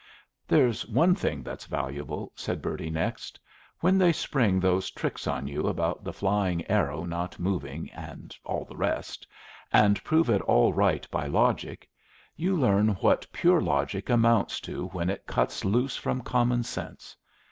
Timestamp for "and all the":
7.91-8.75